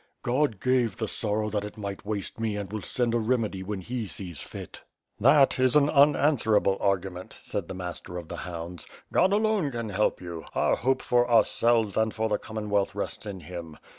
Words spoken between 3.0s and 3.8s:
a remedy